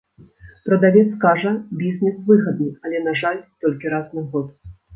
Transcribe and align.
Прадавец 0.69 1.03
кажа, 1.25 1.51
бізнес 1.83 2.17
выгадны, 2.31 2.73
але, 2.89 3.05
на 3.11 3.15
жаль, 3.23 3.39
толькі 3.67 3.95
раз 3.95 4.13
на 4.21 4.29
год. 4.37 4.53